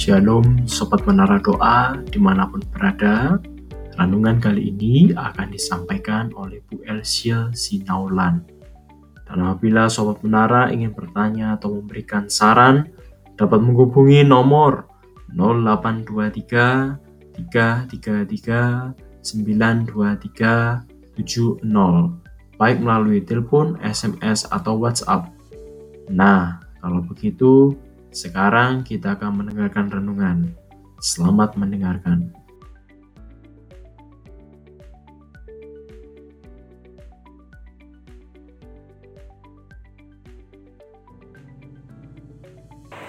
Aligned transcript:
Shalom 0.00 0.64
Sobat 0.64 1.04
Menara 1.04 1.36
Doa 1.44 1.92
di 2.08 2.16
mana 2.16 2.48
pun 2.48 2.64
berada. 2.72 3.36
Renungan 4.00 4.40
kali 4.40 4.72
ini 4.72 5.12
akan 5.12 5.52
disampaikan 5.52 6.32
oleh 6.40 6.64
Bu 6.64 6.80
Elsia 6.88 7.52
Sinaulan. 7.52 8.40
Dan 9.28 9.44
apabila 9.44 9.92
Sobat 9.92 10.24
Menara 10.24 10.72
ingin 10.72 10.96
bertanya 10.96 11.60
atau 11.60 11.76
memberikan 11.76 12.32
saran 12.32 12.88
Dapat 13.36 13.60
menghubungi 13.60 14.24
nomor 14.24 14.88
0823 15.36 17.44
333 17.52 18.96
923 19.20 21.20
70 21.20 21.60
Baik 22.56 22.78
melalui 22.80 23.20
telepon, 23.20 23.76
SMS, 23.84 24.48
atau 24.48 24.80
WhatsApp. 24.80 25.28
Nah, 26.08 26.64
kalau 26.80 27.04
begitu 27.04 27.76
sekarang 28.10 28.82
kita 28.82 29.14
akan 29.14 29.42
mendengarkan 29.42 29.86
renungan. 29.86 30.50
Selamat 30.98 31.54
mendengarkan. 31.54 32.34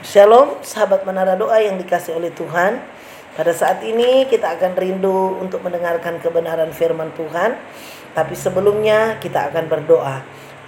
Shalom, 0.06 0.62
sahabat 0.62 1.08
menara 1.08 1.34
doa 1.34 1.58
yang 1.64 1.82
dikasih 1.82 2.20
oleh 2.20 2.30
Tuhan. 2.36 2.84
Pada 3.32 3.56
saat 3.56 3.80
ini 3.82 4.28
kita 4.28 4.60
akan 4.60 4.76
rindu 4.76 5.40
untuk 5.40 5.64
mendengarkan 5.66 6.20
kebenaran 6.22 6.70
firman 6.76 7.10
Tuhan. 7.18 7.58
Tapi 8.12 8.36
sebelumnya 8.36 9.18
kita 9.24 9.50
akan 9.50 9.66
berdoa. 9.72 10.20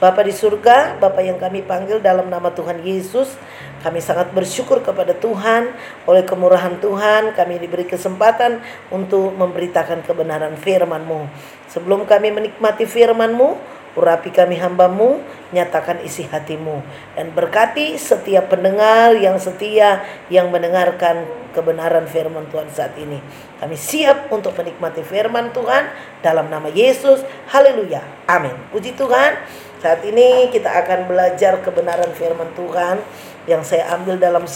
Bapa 0.04 0.20
di 0.20 0.36
surga, 0.36 1.00
Bapa 1.00 1.24
yang 1.24 1.40
kami 1.40 1.64
panggil 1.64 2.04
dalam 2.04 2.28
nama 2.28 2.52
Tuhan 2.52 2.84
Yesus, 2.84 3.40
kami 3.88 4.04
sangat 4.04 4.36
bersyukur 4.36 4.84
kepada 4.84 5.16
Tuhan 5.16 5.72
oleh 6.04 6.28
kemurahan 6.28 6.76
Tuhan 6.84 7.32
kami 7.32 7.56
diberi 7.56 7.88
kesempatan 7.88 8.60
untuk 8.92 9.32
memberitakan 9.32 10.04
kebenaran 10.04 10.60
firman-Mu. 10.60 11.32
Sebelum 11.72 12.04
kami 12.04 12.36
menikmati 12.36 12.84
firman-Mu, 12.84 13.56
urapi 13.96 14.36
kami 14.36 14.60
hambamu, 14.60 15.24
nyatakan 15.56 16.04
isi 16.04 16.28
hatimu. 16.28 16.84
Dan 17.16 17.32
berkati 17.32 17.96
setiap 17.96 18.52
pendengar 18.52 19.16
yang 19.16 19.40
setia 19.40 20.04
yang 20.28 20.52
mendengarkan 20.52 21.24
kebenaran 21.56 22.10
firman 22.12 22.44
Tuhan 22.52 22.68
saat 22.68 22.92
ini. 23.00 23.24
Kami 23.62 23.80
siap 23.80 24.28
untuk 24.36 24.52
menikmati 24.60 25.00
firman 25.00 25.56
Tuhan 25.56 25.88
dalam 26.20 26.52
nama 26.52 26.68
Yesus. 26.68 27.24
Haleluya. 27.48 28.04
Amin. 28.28 28.52
Puji 28.68 29.00
Tuhan. 29.00 29.64
Saat 29.84 30.00
ini 30.08 30.48
kita 30.48 30.72
akan 30.72 31.12
belajar 31.12 31.60
kebenaran 31.60 32.08
firman 32.16 32.48
Tuhan 32.56 33.04
yang 33.52 33.68
saya 33.68 33.92
ambil 33.92 34.16
dalam 34.16 34.48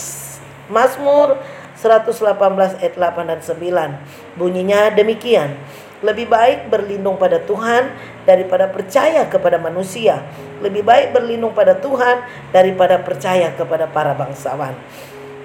Mazmur 0.72 1.44
118 1.75 2.80
ayat 2.80 2.95
8 2.95 3.36
dan 3.36 3.39
9. 3.44 4.39
Bunyinya 4.39 4.88
demikian. 4.95 5.59
Lebih 6.00 6.31
baik 6.31 6.72
berlindung 6.72 7.20
pada 7.20 7.44
Tuhan 7.44 7.92
daripada 8.23 8.72
percaya 8.72 9.28
kepada 9.28 9.59
manusia. 9.59 10.23
Lebih 10.64 10.88
baik 10.88 11.11
berlindung 11.11 11.52
pada 11.52 11.75
Tuhan 11.75 12.23
daripada 12.55 12.95
percaya 13.03 13.52
kepada 13.52 13.83
para 13.83 14.16
bangsawan. 14.16 14.80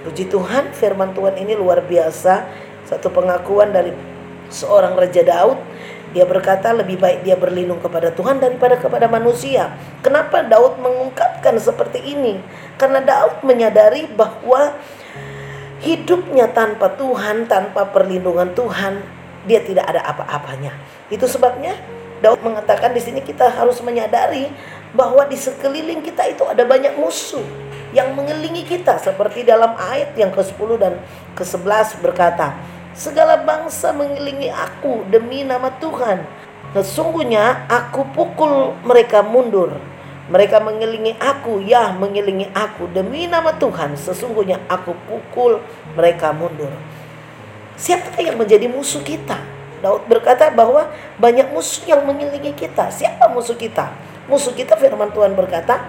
Puji 0.06 0.30
Tuhan, 0.30 0.70
firman 0.78 1.10
Tuhan 1.10 1.34
ini 1.42 1.58
luar 1.58 1.82
biasa. 1.82 2.46
Satu 2.86 3.10
pengakuan 3.10 3.74
dari 3.74 3.90
seorang 4.46 4.94
Raja 4.94 5.26
Daud 5.26 5.58
dia 6.12 6.28
berkata 6.28 6.76
lebih 6.76 7.00
baik 7.00 7.24
dia 7.24 7.36
berlindung 7.36 7.80
kepada 7.80 8.12
Tuhan 8.12 8.38
daripada 8.38 8.76
kepada 8.76 9.08
manusia. 9.08 9.72
Kenapa 10.04 10.44
Daud 10.44 10.78
mengungkapkan 10.78 11.56
seperti 11.56 12.04
ini? 12.04 12.36
Karena 12.76 13.00
Daud 13.00 13.40
menyadari 13.44 14.06
bahwa 14.12 14.76
hidupnya 15.80 16.52
tanpa 16.52 16.92
Tuhan, 16.94 17.48
tanpa 17.48 17.88
perlindungan 17.90 18.52
Tuhan, 18.52 19.02
dia 19.48 19.64
tidak 19.64 19.88
ada 19.88 20.04
apa-apanya. 20.06 20.76
Itu 21.08 21.26
sebabnya 21.26 21.74
Daud 22.22 22.38
mengatakan 22.44 22.94
di 22.94 23.02
sini 23.02 23.24
kita 23.24 23.50
harus 23.50 23.82
menyadari 23.82 24.46
bahwa 24.94 25.26
di 25.26 25.34
sekeliling 25.34 26.04
kita 26.04 26.28
itu 26.30 26.44
ada 26.46 26.62
banyak 26.62 26.94
musuh 26.94 27.42
yang 27.92 28.16
mengelilingi 28.16 28.64
kita 28.64 28.96
seperti 28.96 29.44
dalam 29.44 29.76
ayat 29.76 30.16
yang 30.16 30.32
ke-10 30.32 30.70
dan 30.80 30.96
ke-11 31.36 32.00
berkata, 32.00 32.56
Segala 32.92 33.40
bangsa 33.40 33.88
mengelilingi 33.96 34.52
aku 34.52 35.08
demi 35.08 35.48
nama 35.48 35.72
Tuhan. 35.80 36.28
Sesungguhnya 36.76 37.64
aku 37.64 38.04
pukul 38.12 38.76
mereka 38.84 39.24
mundur. 39.24 39.80
Mereka 40.28 40.60
mengelilingi 40.60 41.16
aku, 41.16 41.60
ya 41.64 41.92
mengelilingi 41.92 42.52
aku 42.52 42.92
demi 42.92 43.24
nama 43.24 43.56
Tuhan. 43.56 43.96
Sesungguhnya 43.96 44.60
aku 44.68 44.92
pukul 45.08 45.64
mereka 45.96 46.36
mundur. 46.36 46.72
Siapa 47.80 48.20
yang 48.20 48.36
menjadi 48.36 48.68
musuh 48.68 49.00
kita? 49.00 49.40
Daud 49.80 50.06
berkata 50.06 50.52
bahwa 50.52 50.92
banyak 51.16 51.48
musuh 51.48 51.88
yang 51.88 52.04
mengelilingi 52.04 52.52
kita. 52.54 52.92
Siapa 52.92 53.26
musuh 53.32 53.56
kita? 53.56 53.88
Musuh 54.28 54.52
kita 54.52 54.76
firman 54.76 55.10
Tuhan 55.10 55.32
berkata 55.32 55.80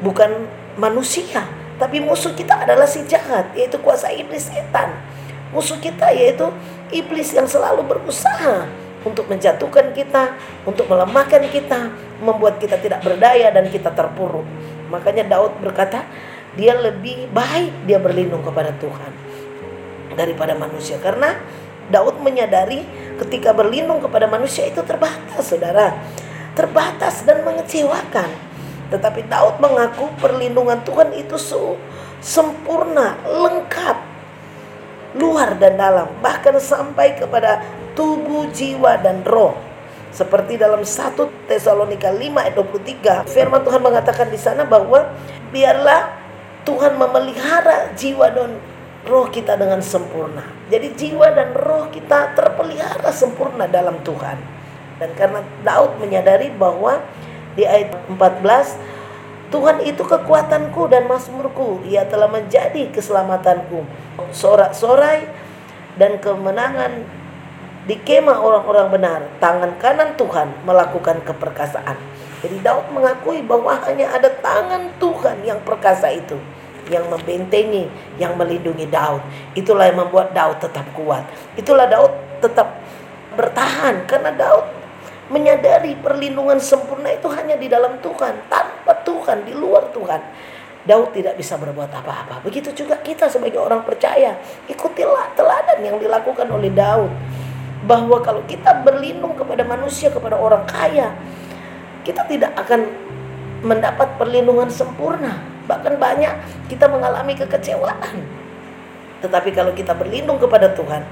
bukan 0.00 0.46
manusia, 0.78 1.44
tapi 1.82 1.98
musuh 1.98 2.32
kita 2.32 2.62
adalah 2.62 2.88
si 2.88 3.04
jahat, 3.10 3.52
yaitu 3.58 3.76
kuasa 3.82 4.08
iblis 4.14 4.48
setan 4.48 5.11
musuh 5.52 5.78
kita 5.78 6.10
yaitu 6.16 6.48
iblis 6.90 7.30
yang 7.36 7.46
selalu 7.46 7.84
berusaha 7.84 8.66
untuk 9.02 9.26
menjatuhkan 9.28 9.92
kita, 9.92 10.34
untuk 10.64 10.86
melemahkan 10.88 11.42
kita, 11.50 11.90
membuat 12.22 12.58
kita 12.58 12.78
tidak 12.78 13.02
berdaya 13.02 13.50
dan 13.50 13.68
kita 13.68 13.90
terpuruk. 13.92 14.46
Makanya 14.88 15.26
Daud 15.26 15.58
berkata, 15.60 16.06
dia 16.54 16.76
lebih 16.76 17.32
baik 17.32 17.88
dia 17.88 17.96
berlindung 17.96 18.44
kepada 18.44 18.76
Tuhan 18.76 19.12
daripada 20.12 20.52
manusia 20.52 21.00
karena 21.00 21.32
Daud 21.88 22.20
menyadari 22.20 22.84
ketika 23.24 23.56
berlindung 23.56 23.98
kepada 24.00 24.28
manusia 24.28 24.68
itu 24.68 24.80
terbatas, 24.84 25.44
Saudara. 25.44 25.96
Terbatas 26.52 27.24
dan 27.24 27.42
mengecewakan. 27.48 28.28
Tetapi 28.92 29.24
Daud 29.24 29.56
mengaku 29.56 30.12
perlindungan 30.20 30.84
Tuhan 30.84 31.16
itu 31.16 31.40
sempurna, 32.20 33.16
lengkap 33.24 34.11
luar 35.16 35.56
dan 35.60 35.76
dalam, 35.76 36.08
bahkan 36.24 36.56
sampai 36.56 37.16
kepada 37.16 37.60
tubuh, 37.92 38.48
jiwa 38.52 39.00
dan 39.00 39.20
roh. 39.24 39.56
Seperti 40.12 40.60
dalam 40.60 40.84
1 40.84 41.48
Tesalonika 41.48 42.12
5 42.12 42.20
ayat 42.20 42.54
23, 42.56 43.24
firman 43.32 43.64
Tuhan 43.64 43.80
mengatakan 43.80 44.28
di 44.28 44.36
sana 44.36 44.68
bahwa 44.68 45.08
biarlah 45.48 46.12
Tuhan 46.68 47.00
memelihara 47.00 47.96
jiwa 47.96 48.28
dan 48.28 48.60
roh 49.08 49.26
kita 49.32 49.56
dengan 49.56 49.80
sempurna. 49.80 50.44
Jadi 50.68 50.92
jiwa 50.94 51.32
dan 51.32 51.56
roh 51.56 51.88
kita 51.88 52.36
terpelihara 52.36 53.08
sempurna 53.08 53.64
dalam 53.66 53.98
Tuhan. 54.04 54.36
Dan 55.00 55.10
karena 55.16 55.40
Daud 55.64 55.98
menyadari 55.98 56.52
bahwa 56.54 57.00
di 57.58 57.64
ayat 57.66 57.96
14 58.06 58.91
Tuhan 59.52 59.84
itu 59.84 60.00
kekuatanku 60.00 60.88
dan 60.88 61.04
mazmurku. 61.04 61.84
Ia 61.84 62.08
telah 62.08 62.26
menjadi 62.26 62.88
keselamatanku. 62.88 63.84
Sorak-sorai 64.32 65.28
dan 66.00 66.16
kemenangan 66.16 67.04
di 67.84 68.00
kemah 68.00 68.40
orang-orang 68.40 68.88
benar. 68.88 69.20
Tangan 69.36 69.76
kanan 69.76 70.16
Tuhan 70.16 70.64
melakukan 70.64 71.20
keperkasaan. 71.20 72.00
Jadi 72.40 72.58
Daud 72.64 72.90
mengakui 72.90 73.44
bahwa 73.44 73.76
hanya 73.86 74.10
ada 74.10 74.32
tangan 74.32 74.88
Tuhan 74.96 75.44
yang 75.44 75.60
perkasa 75.62 76.08
itu. 76.10 76.40
Yang 76.88 77.12
membentengi, 77.12 77.86
yang 78.16 78.34
melindungi 78.34 78.88
Daud. 78.88 79.22
Itulah 79.52 79.86
yang 79.86 80.02
membuat 80.02 80.32
Daud 80.32 80.58
tetap 80.58 80.88
kuat. 80.96 81.22
Itulah 81.54 81.86
Daud 81.86 82.10
tetap 82.40 82.80
bertahan. 83.36 84.08
Karena 84.08 84.32
Daud 84.32 84.81
menyadari 85.30 85.94
perlindungan 86.00 86.58
sempurna 86.58 87.12
itu 87.14 87.28
hanya 87.30 87.54
di 87.54 87.70
dalam 87.70 88.00
Tuhan. 88.02 88.50
Tanpa 88.50 88.92
Tuhan, 89.06 89.46
di 89.46 89.54
luar 89.54 89.92
Tuhan. 89.94 90.20
Daud 90.82 91.14
tidak 91.14 91.38
bisa 91.38 91.54
berbuat 91.54 91.94
apa-apa. 91.94 92.42
Begitu 92.42 92.74
juga 92.74 92.98
kita 92.98 93.30
sebagai 93.30 93.62
orang 93.62 93.86
percaya. 93.86 94.34
Ikutilah 94.66 95.30
teladan 95.38 95.78
yang 95.78 95.96
dilakukan 96.02 96.50
oleh 96.50 96.74
Daud. 96.74 97.12
Bahwa 97.86 98.18
kalau 98.18 98.42
kita 98.50 98.82
berlindung 98.82 99.38
kepada 99.38 99.62
manusia, 99.62 100.10
kepada 100.10 100.34
orang 100.34 100.66
kaya. 100.66 101.14
Kita 102.02 102.26
tidak 102.26 102.50
akan 102.58 102.82
mendapat 103.62 104.18
perlindungan 104.18 104.66
sempurna. 104.66 105.38
Bahkan 105.70 106.02
banyak 106.02 106.34
kita 106.66 106.90
mengalami 106.90 107.38
kekecewaan. 107.38 108.42
Tetapi 109.22 109.54
kalau 109.54 109.70
kita 109.70 109.94
berlindung 109.94 110.42
kepada 110.42 110.74
Tuhan, 110.74 111.06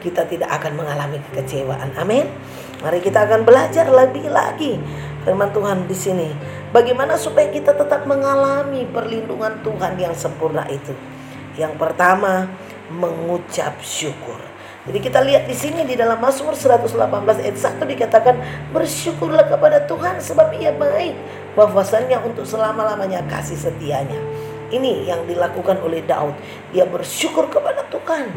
kita 0.00 0.24
tidak 0.24 0.48
akan 0.48 0.80
mengalami 0.80 1.20
kekecewaan. 1.28 1.92
Amin. 2.00 2.24
Mari 2.80 3.04
kita 3.04 3.28
akan 3.28 3.44
belajar 3.44 3.92
lebih 3.92 4.32
lagi 4.32 4.80
firman 5.24 5.52
Tuhan 5.52 5.84
di 5.84 5.96
sini. 5.96 6.28
Bagaimana 6.72 7.20
supaya 7.20 7.52
kita 7.52 7.76
tetap 7.76 8.08
mengalami 8.08 8.88
perlindungan 8.88 9.60
Tuhan 9.60 10.00
yang 10.00 10.16
sempurna 10.16 10.64
itu? 10.70 10.96
Yang 11.60 11.76
pertama, 11.76 12.48
mengucap 12.88 13.76
syukur. 13.84 14.40
Jadi 14.88 14.96
kita 14.96 15.20
lihat 15.20 15.44
di 15.44 15.52
sini 15.52 15.84
di 15.84 15.92
dalam 15.92 16.16
Mazmur 16.24 16.56
118 16.56 16.96
ayat 17.44 17.56
1 17.60 17.84
dikatakan 17.84 18.36
bersyukurlah 18.72 19.44
kepada 19.44 19.84
Tuhan 19.84 20.16
sebab 20.16 20.56
ia 20.56 20.72
baik 20.72 21.12
bahwasannya 21.52 22.16
untuk 22.24 22.48
selama-lamanya 22.48 23.20
kasih 23.28 23.60
setianya. 23.60 24.16
Ini 24.72 25.04
yang 25.04 25.28
dilakukan 25.28 25.84
oleh 25.84 26.00
Daud. 26.00 26.32
Dia 26.72 26.88
bersyukur 26.88 27.52
kepada 27.52 27.84
Tuhan. 27.92 28.32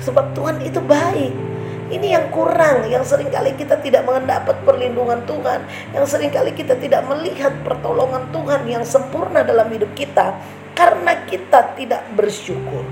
Sebab 0.00 0.32
Tuhan 0.32 0.64
itu 0.64 0.80
baik. 0.80 1.53
Ini 1.94 2.08
yang 2.10 2.26
kurang, 2.34 2.90
yang 2.90 3.06
sering 3.06 3.30
kali 3.30 3.54
kita 3.54 3.78
tidak 3.78 4.02
mendapat 4.02 4.58
perlindungan 4.66 5.22
Tuhan, 5.30 5.62
yang 5.94 6.02
sering 6.02 6.34
kali 6.34 6.50
kita 6.50 6.74
tidak 6.74 7.06
melihat 7.06 7.54
pertolongan 7.62 8.26
Tuhan 8.34 8.66
yang 8.66 8.82
sempurna 8.82 9.46
dalam 9.46 9.70
hidup 9.70 9.94
kita 9.94 10.34
karena 10.74 11.22
kita 11.30 11.78
tidak 11.78 12.02
bersyukur. 12.18 12.82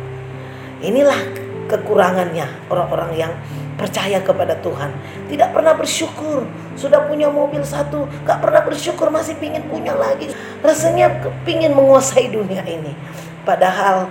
Inilah 0.86 1.18
kekurangannya 1.66 2.46
orang-orang 2.70 3.10
yang 3.18 3.32
percaya 3.74 4.22
kepada 4.22 4.54
Tuhan. 4.62 4.94
Tidak 5.26 5.50
pernah 5.50 5.74
bersyukur. 5.74 6.46
Sudah 6.78 7.02
punya 7.10 7.26
mobil 7.26 7.66
satu, 7.66 8.06
gak 8.22 8.38
pernah 8.38 8.62
bersyukur, 8.62 9.10
masih 9.10 9.34
pingin 9.42 9.66
punya 9.66 9.98
lagi. 9.98 10.30
Rasanya 10.62 11.18
kepingin 11.26 11.74
menguasai 11.74 12.30
dunia 12.30 12.62
ini. 12.70 12.94
Padahal 13.42 14.06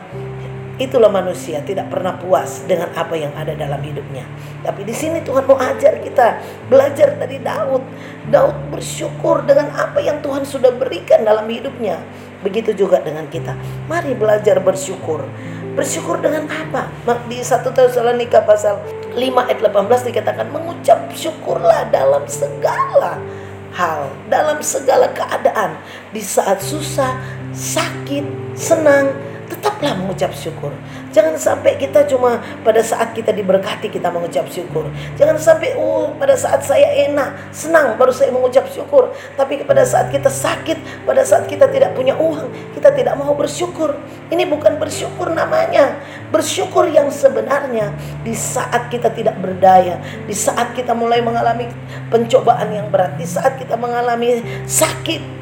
Itulah 0.81 1.13
manusia 1.13 1.61
tidak 1.61 1.93
pernah 1.93 2.17
puas 2.17 2.65
dengan 2.65 2.89
apa 2.97 3.13
yang 3.13 3.29
ada 3.37 3.53
dalam 3.53 3.77
hidupnya. 3.85 4.25
Tapi 4.65 4.81
di 4.81 4.97
sini 4.97 5.21
Tuhan 5.21 5.45
mau 5.45 5.61
ajar 5.61 6.01
kita 6.01 6.41
belajar 6.73 7.21
dari 7.21 7.37
Daud. 7.37 7.85
Daud 8.33 8.73
bersyukur 8.73 9.45
dengan 9.45 9.69
apa 9.77 10.01
yang 10.01 10.25
Tuhan 10.25 10.41
sudah 10.41 10.73
berikan 10.73 11.21
dalam 11.21 11.45
hidupnya. 11.45 12.01
Begitu 12.41 12.73
juga 12.73 12.97
dengan 12.97 13.29
kita. 13.29 13.53
Mari 13.85 14.17
belajar 14.17 14.57
bersyukur. 14.57 15.21
Bersyukur 15.77 16.17
dengan 16.17 16.49
apa? 16.49 16.89
Di 17.29 17.37
1 17.37 17.61
Tesalonika 17.61 18.41
pasal 18.41 18.81
5 19.13 19.21
ayat 19.21 19.61
18 19.61 20.09
dikatakan 20.09 20.49
mengucap 20.49 20.97
syukurlah 21.13 21.93
dalam 21.93 22.25
segala 22.25 23.21
hal, 23.77 24.09
dalam 24.33 24.57
segala 24.65 25.13
keadaan, 25.13 25.77
di 26.09 26.19
saat 26.19 26.59
susah, 26.59 27.15
sakit, 27.53 28.57
senang, 28.57 29.30
tetaplah 29.81 29.97
mengucap 29.97 30.29
syukur. 30.37 30.69
Jangan 31.09 31.33
sampai 31.41 31.73
kita 31.81 32.05
cuma 32.05 32.37
pada 32.61 32.85
saat 32.85 33.17
kita 33.17 33.33
diberkati 33.33 33.89
kita 33.89 34.13
mengucap 34.13 34.45
syukur. 34.45 34.85
Jangan 35.17 35.41
sampai 35.41 35.73
oh 35.73 36.13
pada 36.21 36.37
saat 36.37 36.61
saya 36.61 37.09
enak, 37.09 37.49
senang 37.49 37.97
baru 37.97 38.13
saya 38.13 38.29
mengucap 38.29 38.69
syukur. 38.69 39.09
Tapi 39.33 39.65
pada 39.65 39.81
saat 39.81 40.13
kita 40.13 40.29
sakit, 40.29 41.01
pada 41.01 41.25
saat 41.25 41.49
kita 41.49 41.65
tidak 41.73 41.97
punya 41.97 42.13
uang, 42.13 42.77
kita 42.77 42.93
tidak 42.93 43.17
mau 43.17 43.33
bersyukur. 43.33 43.97
Ini 44.29 44.45
bukan 44.45 44.77
bersyukur 44.77 45.33
namanya. 45.33 45.97
Bersyukur 46.29 46.85
yang 46.93 47.09
sebenarnya 47.09 47.89
di 48.21 48.37
saat 48.37 48.93
kita 48.93 49.09
tidak 49.09 49.41
berdaya, 49.41 49.97
di 50.29 50.35
saat 50.37 50.77
kita 50.77 50.93
mulai 50.93 51.25
mengalami 51.25 51.65
pencobaan 52.13 52.69
yang 52.69 52.85
berat, 52.93 53.17
di 53.17 53.25
saat 53.25 53.57
kita 53.57 53.73
mengalami 53.73 54.45
sakit. 54.69 55.41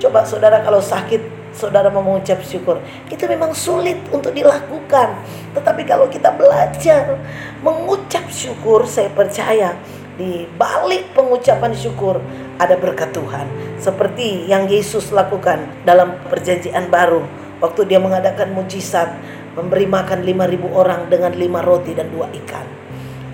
Coba 0.00 0.24
saudara 0.24 0.64
kalau 0.64 0.80
sakit 0.80 1.39
saudara 1.60 1.92
mau 1.92 2.00
mengucap 2.00 2.40
syukur. 2.40 2.80
Itu 3.12 3.28
memang 3.28 3.52
sulit 3.52 4.00
untuk 4.08 4.32
dilakukan. 4.32 5.20
Tetapi 5.52 5.82
kalau 5.84 6.08
kita 6.08 6.32
belajar 6.32 7.20
mengucap 7.60 8.24
syukur, 8.32 8.88
saya 8.88 9.12
percaya 9.12 9.76
di 10.16 10.48
balik 10.56 11.12
pengucapan 11.12 11.76
syukur 11.76 12.24
ada 12.56 12.76
berkat 12.80 13.12
Tuhan. 13.12 13.44
Seperti 13.76 14.48
yang 14.48 14.68
Yesus 14.68 15.12
lakukan 15.12 15.64
dalam 15.84 16.16
perjanjian 16.32 16.88
baru. 16.88 17.24
Waktu 17.60 17.92
dia 17.92 18.00
mengadakan 18.00 18.56
mujizat, 18.56 19.12
memberi 19.52 19.84
makan 19.84 20.24
5000 20.24 20.72
orang 20.72 21.00
dengan 21.12 21.32
lima 21.36 21.60
roti 21.60 21.92
dan 21.92 22.08
dua 22.08 22.28
ikan. 22.44 22.64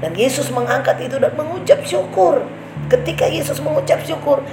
Dan 0.03 0.13
Yesus 0.13 0.53
mengangkat 0.53 1.01
itu 1.01 1.17
dan 1.17 1.33
mengucap 1.35 1.81
syukur. 1.87 2.45
Ketika 2.87 3.27
Yesus 3.27 3.59
mengucap 3.59 4.05
syukur, 4.05 4.45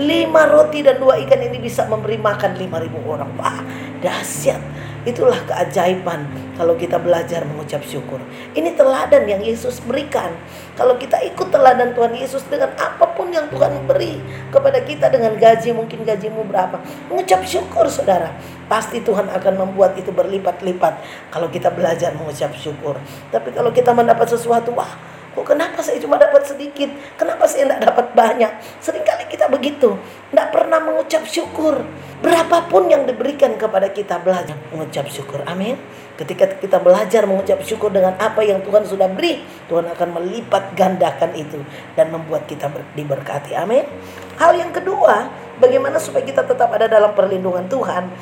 Lima 0.00 0.48
roti 0.48 0.80
dan 0.80 0.96
dua 0.96 1.20
ikan 1.20 1.36
ini 1.36 1.60
bisa 1.60 1.84
memberi 1.84 2.16
makan 2.16 2.56
lima 2.56 2.80
ribu 2.80 2.96
orang. 3.04 3.28
Wah, 3.36 3.60
dahsyat. 4.00 4.60
Itulah 5.02 5.34
keajaiban 5.50 6.30
kalau 6.54 6.78
kita 6.78 6.94
belajar 6.94 7.42
mengucap 7.42 7.82
syukur. 7.82 8.22
Ini 8.54 8.78
teladan 8.78 9.26
yang 9.26 9.42
Yesus 9.42 9.82
berikan. 9.82 10.30
Kalau 10.78 10.94
kita 10.94 11.18
ikut 11.26 11.50
teladan 11.50 11.90
Tuhan 11.90 12.14
Yesus 12.14 12.46
dengan 12.46 12.70
apa 12.78 13.10
pun 13.18 13.34
yang 13.34 13.50
Tuhan 13.50 13.82
beri 13.82 14.22
kepada 14.54 14.78
kita 14.78 15.10
dengan 15.10 15.34
gaji, 15.34 15.74
mungkin 15.74 16.06
gajimu 16.06 16.46
berapa. 16.46 16.78
Mengucap 17.10 17.42
syukur 17.42 17.90
saudara. 17.90 18.30
Pasti 18.70 19.02
Tuhan 19.02 19.26
akan 19.26 19.54
membuat 19.58 19.98
itu 19.98 20.14
berlipat-lipat 20.14 21.02
kalau 21.34 21.50
kita 21.50 21.74
belajar 21.74 22.14
mengucap 22.14 22.54
syukur. 22.54 22.94
Tapi 23.34 23.50
kalau 23.50 23.74
kita 23.74 23.90
mendapat 23.90 24.30
sesuatu, 24.30 24.70
wah 24.72 25.11
Kok 25.32 25.44
kenapa 25.48 25.80
saya 25.80 25.96
cuma 25.96 26.20
dapat 26.20 26.44
sedikit? 26.44 26.92
Kenapa 27.16 27.48
saya 27.48 27.64
tidak 27.64 27.88
dapat 27.88 28.06
banyak? 28.12 28.52
Seringkali 28.84 29.32
kita 29.32 29.48
begitu. 29.48 29.96
Tidak 30.28 30.48
pernah 30.52 30.76
mengucap 30.76 31.24
syukur. 31.24 31.80
Berapapun 32.20 32.92
yang 32.92 33.08
diberikan 33.08 33.56
kepada 33.56 33.88
kita 33.90 34.20
belajar 34.20 34.54
mengucap 34.68 35.08
syukur. 35.08 35.40
Amin. 35.48 35.80
Ketika 36.20 36.46
kita 36.60 36.78
belajar 36.78 37.24
mengucap 37.24 37.64
syukur 37.64 37.88
dengan 37.88 38.14
apa 38.20 38.44
yang 38.44 38.60
Tuhan 38.60 38.84
sudah 38.84 39.08
beri, 39.08 39.40
Tuhan 39.66 39.88
akan 39.88 40.08
melipat 40.20 40.76
gandakan 40.76 41.32
itu 41.32 41.58
dan 41.96 42.12
membuat 42.12 42.44
kita 42.44 42.68
diberkati. 42.92 43.56
Amin. 43.56 43.88
Hal 44.36 44.52
yang 44.54 44.70
kedua, 44.70 45.32
bagaimana 45.58 45.96
supaya 45.96 46.22
kita 46.22 46.44
tetap 46.44 46.68
ada 46.70 46.86
dalam 46.86 47.16
perlindungan 47.16 47.64
Tuhan? 47.72 48.12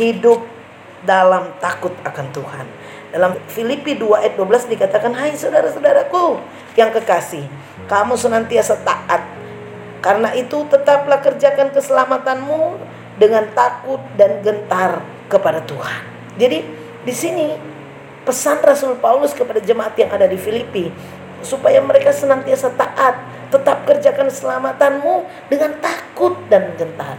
Hidup 0.00 0.40
dalam 1.04 1.54
takut 1.60 1.92
akan 2.02 2.26
Tuhan. 2.32 2.66
Dalam 3.14 3.38
Filipi 3.46 3.94
2 3.94 4.22
ayat 4.22 4.34
12 4.34 4.72
dikatakan, 4.72 5.14
Hai 5.14 5.32
saudara-saudaraku 5.34 6.42
yang 6.74 6.90
kekasih, 6.90 7.46
kamu 7.86 8.18
senantiasa 8.18 8.82
taat. 8.82 9.22
Karena 10.02 10.30
itu 10.34 10.62
tetaplah 10.70 11.18
kerjakan 11.22 11.74
keselamatanmu 11.74 12.78
dengan 13.16 13.48
takut 13.56 13.98
dan 14.14 14.44
gentar 14.44 15.02
kepada 15.26 15.64
Tuhan. 15.64 16.02
Jadi 16.36 16.58
di 17.02 17.14
sini 17.14 17.56
pesan 18.22 18.60
Rasul 18.60 18.98
Paulus 19.00 19.32
kepada 19.32 19.58
jemaat 19.62 19.96
yang 19.96 20.12
ada 20.12 20.28
di 20.28 20.36
Filipi 20.36 20.92
supaya 21.40 21.78
mereka 21.78 22.10
senantiasa 22.10 22.74
taat, 22.74 23.14
tetap 23.50 23.86
kerjakan 23.86 24.28
keselamatanmu 24.28 25.26
dengan 25.48 25.78
takut 25.78 26.34
dan 26.50 26.74
gentar. 26.74 27.16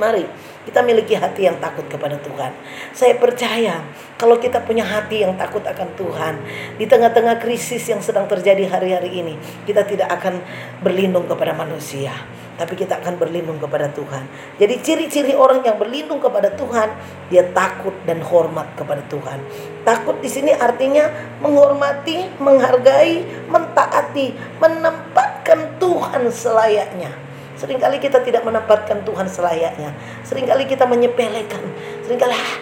Mari 0.00 0.24
kita 0.68 0.84
miliki 0.84 1.16
hati 1.16 1.48
yang 1.48 1.56
takut 1.56 1.88
kepada 1.88 2.20
Tuhan. 2.20 2.52
Saya 2.92 3.16
percaya 3.16 3.80
kalau 4.20 4.36
kita 4.36 4.60
punya 4.60 4.84
hati 4.84 5.24
yang 5.24 5.32
takut 5.40 5.64
akan 5.64 5.96
Tuhan, 5.96 6.34
di 6.76 6.84
tengah-tengah 6.84 7.40
krisis 7.40 7.88
yang 7.88 8.04
sedang 8.04 8.28
terjadi 8.28 8.68
hari-hari 8.68 9.24
ini, 9.24 9.40
kita 9.64 9.88
tidak 9.88 10.12
akan 10.20 10.44
berlindung 10.84 11.24
kepada 11.24 11.56
manusia, 11.56 12.12
tapi 12.60 12.76
kita 12.76 13.00
akan 13.00 13.16
berlindung 13.16 13.56
kepada 13.56 13.88
Tuhan. 13.88 14.28
Jadi 14.60 14.74
ciri-ciri 14.84 15.32
orang 15.32 15.64
yang 15.64 15.80
berlindung 15.80 16.20
kepada 16.20 16.52
Tuhan, 16.52 16.92
dia 17.32 17.48
takut 17.56 17.96
dan 18.04 18.20
hormat 18.20 18.68
kepada 18.76 19.00
Tuhan. 19.08 19.40
Takut 19.88 20.20
di 20.20 20.28
sini 20.28 20.52
artinya 20.52 21.08
menghormati, 21.40 22.28
menghargai, 22.36 23.24
mentaati, 23.48 24.36
menempatkan 24.60 25.80
Tuhan 25.80 26.28
selayaknya. 26.28 27.27
Seringkali 27.58 27.98
kita 27.98 28.22
tidak 28.22 28.46
menempatkan 28.46 29.02
Tuhan 29.02 29.26
selayaknya. 29.26 29.90
Seringkali 30.22 30.64
kita 30.70 30.86
menyepelekan. 30.86 31.62
Seringkali 32.06 32.34
ah, 32.34 32.54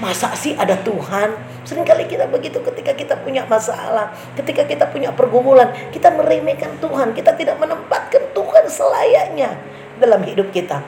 masa 0.00 0.32
sih 0.32 0.56
ada 0.56 0.72
Tuhan? 0.80 1.36
Seringkali 1.68 2.08
kita 2.08 2.24
begitu 2.32 2.64
ketika 2.64 2.96
kita 2.96 3.14
punya 3.20 3.44
masalah, 3.44 4.08
ketika 4.40 4.64
kita 4.64 4.88
punya 4.88 5.12
pergumulan, 5.12 5.68
kita 5.92 6.08
meremehkan 6.08 6.80
Tuhan, 6.80 7.12
kita 7.12 7.36
tidak 7.36 7.60
menempatkan 7.60 8.24
Tuhan 8.32 8.64
selayaknya 8.64 9.60
dalam 10.00 10.24
hidup 10.24 10.48
kita 10.48 10.80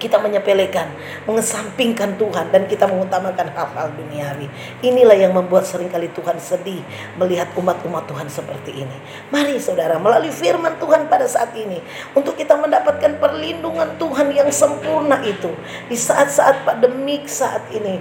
kita 0.00 0.16
menyepelekan, 0.16 0.88
mengesampingkan 1.28 2.16
Tuhan 2.16 2.48
dan 2.48 2.64
kita 2.64 2.88
mengutamakan 2.88 3.52
hal-hal 3.52 3.92
duniawi. 3.92 4.48
Inilah 4.80 5.20
yang 5.20 5.36
membuat 5.36 5.68
sering 5.68 5.92
kali 5.92 6.08
Tuhan 6.16 6.40
sedih 6.40 6.80
melihat 7.20 7.52
umat-umat 7.60 8.08
Tuhan 8.08 8.32
seperti 8.32 8.88
ini. 8.88 8.96
Mari 9.28 9.60
saudara 9.60 10.00
melalui 10.00 10.32
firman 10.32 10.80
Tuhan 10.80 11.12
pada 11.12 11.28
saat 11.28 11.52
ini 11.52 11.84
untuk 12.16 12.40
kita 12.40 12.56
mendapatkan 12.56 13.20
perlindungan 13.20 14.00
Tuhan 14.00 14.32
yang 14.32 14.48
sempurna 14.48 15.20
itu 15.20 15.52
di 15.92 15.94
saat-saat 16.00 16.64
pandemik 16.64 17.28
saat 17.28 17.68
ini 17.68 18.00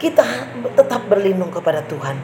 kita 0.00 0.24
tetap 0.76 1.04
berlindung 1.08 1.52
kepada 1.52 1.84
Tuhan 1.84 2.16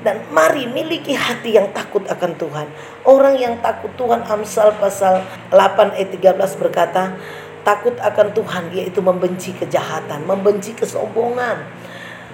dan 0.00 0.24
mari 0.32 0.64
miliki 0.64 1.12
hati 1.12 1.56
yang 1.56 1.68
takut 1.76 2.04
akan 2.08 2.32
Tuhan. 2.40 2.66
Orang 3.04 3.36
yang 3.36 3.60
takut 3.60 3.92
Tuhan 4.00 4.24
Amsal 4.24 4.72
pasal 4.80 5.24
8 5.52 5.96
ayat 5.96 6.10
13 6.16 6.60
berkata, 6.60 7.16
Takut 7.60 7.92
akan 8.00 8.32
Tuhan 8.32 8.64
yaitu 8.72 9.04
membenci 9.04 9.52
kejahatan, 9.52 10.24
membenci 10.24 10.72
kesombongan, 10.72 11.60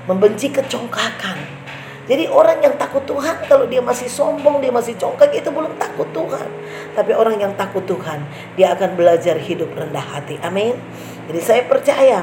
membenci 0.07 0.55
kecongkakan. 0.55 1.67
Jadi 2.07 2.31
orang 2.31 2.63
yang 2.63 2.79
takut 2.79 3.03
Tuhan 3.03 3.43
kalau 3.51 3.67
dia 3.67 3.83
masih 3.83 4.07
sombong, 4.07 4.63
dia 4.63 4.71
masih 4.71 4.95
congkak 4.95 5.35
itu 5.35 5.51
belum 5.51 5.75
takut 5.75 6.07
Tuhan. 6.15 6.47
Tapi 6.95 7.11
orang 7.11 7.35
yang 7.43 7.53
takut 7.59 7.83
Tuhan, 7.83 8.23
dia 8.55 8.79
akan 8.79 8.95
belajar 8.95 9.35
hidup 9.35 9.75
rendah 9.75 10.07
hati. 10.15 10.39
Amin. 10.47 10.79
Jadi 11.27 11.41
saya 11.43 11.63
percaya 11.67 12.23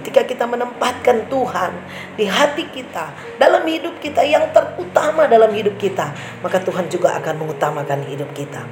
ketika 0.00 0.24
kita 0.24 0.44
menempatkan 0.48 1.28
Tuhan 1.28 1.72
di 2.16 2.24
hati 2.24 2.72
kita, 2.72 3.12
dalam 3.36 3.68
hidup 3.68 4.00
kita 4.00 4.24
yang 4.24 4.48
terutama 4.48 5.28
dalam 5.28 5.52
hidup 5.52 5.76
kita, 5.76 6.08
maka 6.40 6.60
Tuhan 6.64 6.88
juga 6.88 7.12
akan 7.20 7.44
mengutamakan 7.44 8.08
hidup 8.08 8.32
kita. 8.32 8.64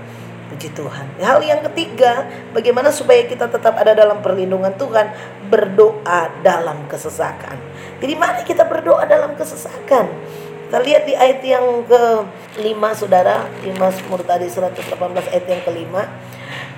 Puji 0.56 0.72
Tuhan. 0.72 1.20
Hal 1.20 1.44
yang 1.44 1.60
ketiga, 1.68 2.25
bagaimana 2.56 2.88
supaya 2.88 3.28
kita 3.28 3.44
tetap 3.44 3.76
ada 3.76 3.92
dalam 3.92 4.25
perlindungan 4.25 4.72
Tuhan? 4.80 5.12
Berdoa 5.52 6.32
dalam 6.40 6.88
kesesakan. 6.88 7.60
Jadi 8.00 8.16
mari 8.16 8.40
kita 8.40 8.64
berdoa 8.64 9.04
dalam 9.04 9.36
kesesakan. 9.36 10.08
Kita 10.66 10.80
lihat 10.80 11.04
di 11.04 11.12
ayat 11.12 11.44
yang 11.44 11.84
ke-5 11.84 12.80
Saudara, 12.96 13.44
di 13.60 13.68
Mazmur 13.76 14.25
tadi 14.25 14.48
118 14.48 14.96
ayat 15.28 15.44
yang 15.44 15.60
kelima. 15.60 16.08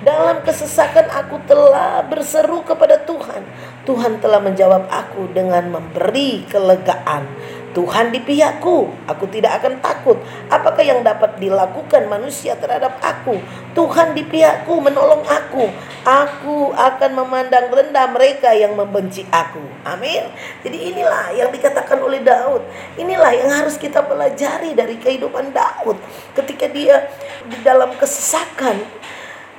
Dalam 0.03 0.43
kesesakan 0.43 1.07
aku 1.07 1.39
telah 1.47 2.03
berseru 2.03 2.59
kepada 2.67 2.99
Tuhan. 3.07 3.47
Tuhan 3.87 4.19
telah 4.19 4.43
menjawab 4.43 4.91
aku 4.91 5.31
dengan 5.31 5.71
memberi 5.71 6.43
kelegaan. 6.51 7.31
Tuhan 7.79 8.11
di 8.11 8.19
pihakku, 8.19 8.91
aku 9.07 9.23
tidak 9.31 9.63
akan 9.63 9.79
takut. 9.79 10.19
Apakah 10.51 10.83
yang 10.83 10.99
dapat 10.99 11.39
dilakukan 11.39 12.11
manusia 12.11 12.59
terhadap 12.59 12.99
aku? 12.99 13.39
Tuhan 13.71 14.11
di 14.11 14.27
pihakku 14.27 14.83
menolong 14.83 15.23
aku. 15.23 15.71
Aku 16.03 16.75
akan 16.75 17.11
memandang 17.23 17.71
rendah 17.71 18.11
mereka 18.11 18.51
yang 18.51 18.75
membenci 18.75 19.23
aku. 19.31 19.63
Amin. 19.87 20.27
Jadi 20.59 20.91
inilah 20.91 21.31
yang 21.31 21.55
dikatakan 21.55 22.03
oleh 22.03 22.19
Daud. 22.19 22.67
Inilah 22.99 23.31
yang 23.31 23.47
harus 23.47 23.79
kita 23.79 24.03
pelajari 24.03 24.75
dari 24.75 24.99
kehidupan 24.99 25.55
Daud 25.55 25.95
ketika 26.35 26.67
dia 26.67 27.07
di 27.47 27.63
dalam 27.63 27.95
kesesakan. 27.95 28.83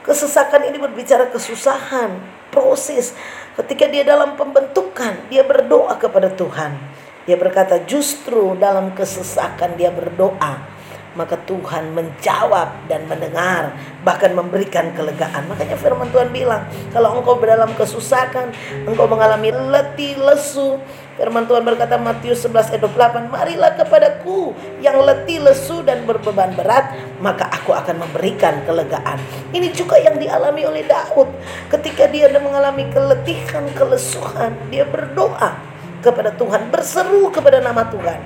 Kesesakan 0.05 0.69
ini 0.69 0.77
berbicara 0.77 1.33
kesusahan, 1.33 2.21
proses. 2.53 3.17
Ketika 3.57 3.89
dia 3.89 4.05
dalam 4.05 4.37
pembentukan, 4.37 5.17
dia 5.33 5.41
berdoa 5.41 5.97
kepada 5.97 6.29
Tuhan. 6.29 7.00
Dia 7.29 7.37
berkata 7.37 7.83
justru 7.85 8.57
dalam 8.57 8.97
kesesakan 8.97 9.77
dia 9.77 9.93
berdoa 9.93 10.81
maka 11.19 11.35
Tuhan 11.43 11.91
menjawab 11.91 12.87
dan 12.87 13.03
mendengar 13.11 13.75
bahkan 14.07 14.31
memberikan 14.31 14.95
kelegaan. 14.95 15.43
Makanya 15.51 15.75
firman 15.75 16.07
Tuhan 16.15 16.31
bilang 16.31 16.63
kalau 16.95 17.19
engkau 17.19 17.35
dalam 17.43 17.75
kesusahan 17.75 18.55
engkau 18.87 19.11
mengalami 19.11 19.51
letih 19.51 20.15
lesu 20.23 20.79
firman 21.19 21.45
Tuhan 21.45 21.67
berkata 21.67 21.99
Matius 22.01 22.47
11 22.47 22.79
ayat 22.79 22.83
28 22.87 23.29
marilah 23.29 23.71
kepadaku 23.77 24.55
yang 24.81 25.03
letih 25.03 25.43
lesu 25.43 25.83
dan 25.83 26.07
berbeban 26.07 26.55
berat 26.55 26.95
maka 27.19 27.51
aku 27.51 27.75
akan 27.75 28.07
memberikan 28.07 28.63
kelegaan. 28.65 29.19
Ini 29.51 29.75
juga 29.75 29.99
yang 29.99 30.17
dialami 30.17 30.63
oleh 30.63 30.87
Daud. 30.87 31.29
Ketika 31.69 32.07
dia 32.07 32.31
mengalami 32.39 32.87
keletihan 32.95 33.67
kelesuhan 33.75 34.55
dia 34.71 34.87
berdoa 34.87 35.70
kepada 36.01 36.33
Tuhan, 36.35 36.73
berseru 36.73 37.29
kepada 37.31 37.61
nama 37.61 37.87
Tuhan 37.89 38.21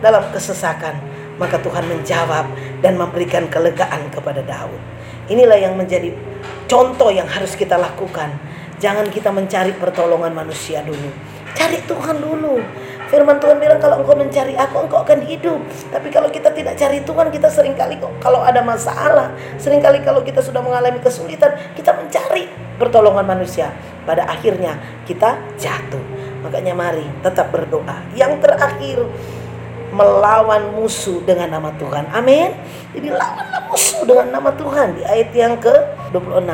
dalam 0.00 0.24
kesesakan, 0.32 0.96
maka 1.36 1.60
Tuhan 1.60 1.84
menjawab 1.88 2.48
dan 2.80 2.96
memberikan 2.96 3.48
kelegaan 3.48 4.08
kepada 4.12 4.40
Daud. 4.44 4.80
Inilah 5.26 5.58
yang 5.58 5.74
menjadi 5.74 6.14
contoh 6.70 7.10
yang 7.10 7.26
harus 7.26 7.54
kita 7.58 7.76
lakukan. 7.76 8.30
Jangan 8.76 9.08
kita 9.08 9.32
mencari 9.32 9.72
pertolongan 9.72 10.36
manusia 10.36 10.84
dulu. 10.84 11.08
Cari 11.56 11.80
Tuhan 11.88 12.20
dulu. 12.20 12.60
Firman 13.06 13.38
Tuhan 13.38 13.62
bilang 13.62 13.78
kalau 13.78 14.02
engkau 14.02 14.18
mencari 14.18 14.58
aku 14.58 14.86
engkau 14.86 14.98
akan 15.02 15.22
hidup. 15.26 15.60
Tapi 15.94 16.08
kalau 16.10 16.28
kita 16.30 16.50
tidak 16.50 16.74
cari 16.74 16.98
Tuhan 17.06 17.26
kita 17.30 17.48
sering 17.50 17.78
kali 17.78 17.98
kalau 18.18 18.42
ada 18.42 18.60
masalah, 18.66 19.30
sering 19.56 19.78
kali 19.78 20.02
kalau 20.02 20.26
kita 20.26 20.42
sudah 20.42 20.58
mengalami 20.58 20.98
kesulitan, 20.98 21.54
kita 21.78 21.94
mencari 21.94 22.50
pertolongan 22.76 23.26
manusia. 23.26 23.70
Pada 24.02 24.26
akhirnya 24.26 24.78
kita 25.06 25.38
jatuh. 25.58 26.02
Makanya 26.46 26.74
mari 26.78 27.06
tetap 27.22 27.50
berdoa. 27.50 28.06
Yang 28.14 28.42
terakhir 28.42 29.02
melawan 29.94 30.74
musuh 30.74 31.22
dengan 31.22 31.58
nama 31.58 31.70
Tuhan. 31.78 32.10
Amin. 32.10 32.54
Jadi 32.94 33.08
lawanlah 33.10 33.62
musuh 33.70 34.02
dengan 34.06 34.38
nama 34.38 34.50
Tuhan 34.54 34.98
di 34.98 35.02
ayat 35.02 35.30
yang 35.34 35.54
ke-26. 35.58 36.50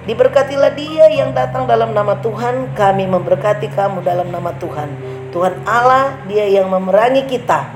Diberkatilah 0.00 0.72
dia 0.74 1.12
yang 1.12 1.36
datang 1.36 1.68
dalam 1.68 1.92
nama 1.92 2.16
Tuhan, 2.18 2.72
kami 2.72 3.04
memberkati 3.04 3.68
kamu 3.68 4.00
dalam 4.00 4.32
nama 4.32 4.48
Tuhan. 4.56 5.19
Tuhan 5.30 5.62
Allah, 5.62 6.18
dia 6.26 6.46
yang 6.50 6.66
memerangi 6.66 7.26
kita. 7.30 7.70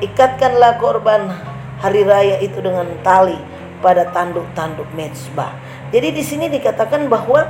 Ikatkanlah 0.00 0.80
korban 0.80 1.28
hari 1.80 2.04
raya 2.08 2.40
itu 2.40 2.56
dengan 2.60 2.88
tali 3.04 3.36
pada 3.84 4.08
tanduk-tanduk 4.12 4.88
mezbah. 4.96 5.52
Jadi 5.92 6.08
di 6.16 6.22
sini 6.24 6.46
dikatakan 6.48 7.08
bahwa 7.08 7.44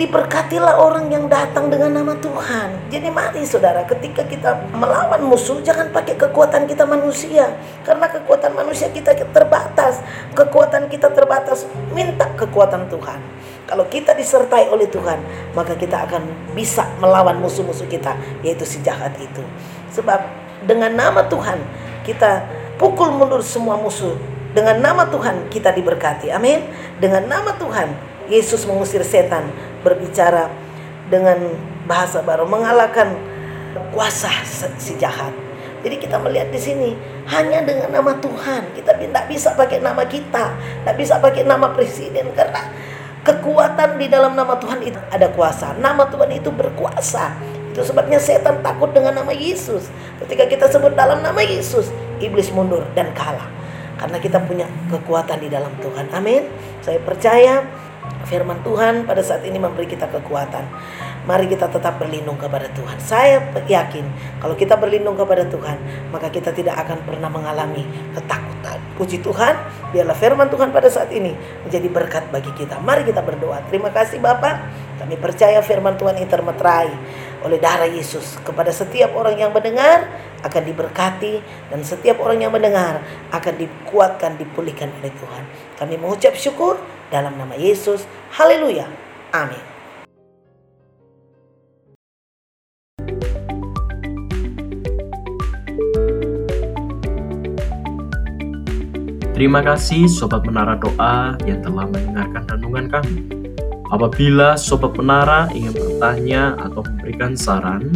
Diberkatilah 0.00 0.80
orang 0.80 1.12
yang 1.12 1.28
datang 1.28 1.68
dengan 1.68 2.00
nama 2.00 2.16
Tuhan. 2.16 2.88
Jadi 2.88 3.12
mari 3.12 3.44
saudara, 3.44 3.84
ketika 3.84 4.24
kita 4.24 4.72
melawan 4.72 5.20
musuh, 5.28 5.60
jangan 5.60 5.92
pakai 5.92 6.16
kekuatan 6.16 6.64
kita 6.64 6.88
manusia. 6.88 7.52
Karena 7.84 8.08
kekuatan 8.08 8.56
manusia 8.56 8.88
kita 8.88 9.12
terbatas. 9.12 10.00
Kekuatan 10.32 10.88
kita 10.88 11.12
terbatas, 11.12 11.68
minta 11.92 12.32
kekuatan 12.32 12.88
Tuhan. 12.88 13.20
Kalau 13.68 13.84
kita 13.92 14.16
disertai 14.16 14.72
oleh 14.72 14.88
Tuhan, 14.88 15.20
maka 15.52 15.76
kita 15.76 16.08
akan 16.08 16.56
bisa 16.56 16.88
melawan 16.96 17.36
musuh-musuh 17.36 17.84
kita, 17.84 18.16
yaitu 18.40 18.64
si 18.64 18.80
jahat 18.80 19.12
itu. 19.20 19.44
Sebab 19.92 20.24
dengan 20.64 20.96
nama 20.96 21.28
Tuhan, 21.28 21.60
kita 22.08 22.48
pukul 22.80 23.12
mundur 23.12 23.44
semua 23.44 23.76
musuh. 23.76 24.16
Dengan 24.56 24.80
nama 24.80 25.04
Tuhan 25.12 25.52
kita 25.52 25.76
diberkati. 25.76 26.32
Amin. 26.32 26.64
Dengan 26.96 27.28
nama 27.28 27.52
Tuhan 27.54 28.09
Yesus 28.30 28.62
mengusir 28.64 29.02
setan 29.02 29.50
berbicara 29.82 30.46
dengan 31.10 31.36
bahasa 31.90 32.22
baru 32.22 32.46
mengalahkan 32.46 33.10
kuasa 33.90 34.30
si 34.78 34.94
jahat. 34.96 35.34
Jadi 35.80 35.96
kita 35.96 36.20
melihat 36.20 36.52
di 36.54 36.60
sini 36.60 36.90
hanya 37.26 37.64
dengan 37.64 37.90
nama 37.90 38.12
Tuhan 38.20 38.76
kita 38.76 38.94
tidak 39.00 39.24
bisa 39.26 39.56
pakai 39.58 39.82
nama 39.82 40.06
kita, 40.06 40.54
tidak 40.54 40.96
bisa 40.96 41.18
pakai 41.18 41.42
nama 41.42 41.72
presiden 41.74 42.30
karena 42.36 42.70
kekuatan 43.24 44.00
di 44.00 44.06
dalam 44.08 44.36
nama 44.38 44.56
Tuhan 44.56 44.80
itu 44.84 45.00
ada 45.10 45.28
kuasa. 45.32 45.76
Nama 45.76 46.06
Tuhan 46.08 46.30
itu 46.36 46.52
berkuasa. 46.52 47.32
Itu 47.70 47.86
sebabnya 47.86 48.18
setan 48.18 48.60
takut 48.60 48.90
dengan 48.90 49.14
nama 49.14 49.30
Yesus. 49.30 49.88
Ketika 50.20 50.44
kita 50.46 50.66
sebut 50.68 50.92
dalam 50.98 51.22
nama 51.22 51.38
Yesus, 51.40 51.88
iblis 52.18 52.50
mundur 52.50 52.84
dan 52.92 53.14
kalah. 53.16 53.46
Karena 54.00 54.16
kita 54.16 54.40
punya 54.42 54.64
kekuatan 54.88 55.38
di 55.44 55.48
dalam 55.52 55.70
Tuhan. 55.80 56.08
Amin. 56.16 56.48
Saya 56.80 56.98
percaya 57.04 57.62
Firman 58.28 58.62
Tuhan 58.62 59.08
pada 59.08 59.20
saat 59.24 59.42
ini 59.42 59.58
memberi 59.58 59.90
kita 59.90 60.06
kekuatan. 60.06 60.64
Mari 61.26 61.50
kita 61.50 61.68
tetap 61.68 62.00
berlindung 62.00 62.38
kepada 62.38 62.70
Tuhan. 62.72 62.96
Saya 63.02 63.42
yakin 63.66 64.06
kalau 64.38 64.54
kita 64.54 64.78
berlindung 64.78 65.18
kepada 65.18 65.44
Tuhan, 65.46 65.76
maka 66.14 66.30
kita 66.30 66.54
tidak 66.54 66.78
akan 66.86 67.02
pernah 67.04 67.28
mengalami 67.28 67.82
ketakutan. 68.14 68.78
Puji 68.96 69.24
Tuhan, 69.24 69.56
biarlah 69.92 70.16
firman 70.16 70.48
Tuhan 70.52 70.70
pada 70.70 70.88
saat 70.92 71.08
ini 71.12 71.32
menjadi 71.64 71.88
berkat 71.88 72.28
bagi 72.28 72.52
kita. 72.52 72.78
Mari 72.80 73.08
kita 73.08 73.24
berdoa. 73.24 73.64
Terima 73.68 73.88
kasih 73.92 74.20
Bapak. 74.20 74.60
Kami 75.00 75.16
percaya 75.16 75.64
firman 75.64 75.96
Tuhan 75.96 76.20
ini 76.20 76.28
termeterai 76.28 76.92
oleh 77.40 77.56
darah 77.56 77.88
Yesus 77.88 78.36
kepada 78.44 78.68
setiap 78.68 79.16
orang 79.16 79.40
yang 79.40 79.48
mendengar 79.48 80.04
akan 80.44 80.62
diberkati 80.64 81.40
dan 81.70 81.80
setiap 81.84 82.20
orang 82.20 82.44
yang 82.44 82.52
mendengar 82.52 83.00
akan 83.32 83.54
dikuatkan 83.56 84.36
dipulihkan 84.40 84.92
oleh 85.00 85.12
Tuhan. 85.12 85.44
Kami 85.76 85.94
mengucap 85.96 86.36
syukur 86.36 86.80
dalam 87.08 87.36
nama 87.36 87.56
Yesus. 87.56 88.04
Haleluya. 88.36 88.86
Amin. 89.32 89.70
Terima 99.40 99.64
kasih 99.64 100.04
Sobat 100.04 100.44
Menara 100.44 100.76
Doa 100.76 101.32
yang 101.48 101.64
telah 101.64 101.88
mendengarkan 101.88 102.44
renungan 102.44 102.92
kami. 102.92 103.24
Apabila 103.88 104.52
Sobat 104.60 104.92
Menara 105.00 105.48
ingin 105.56 105.72
bertanya 105.72 106.60
atau 106.60 106.84
memberikan 106.84 107.32
saran, 107.32 107.88